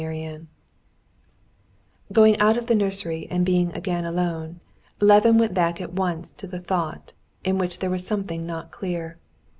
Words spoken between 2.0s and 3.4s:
Going out of the nursery